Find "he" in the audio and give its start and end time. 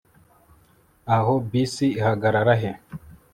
2.61-2.71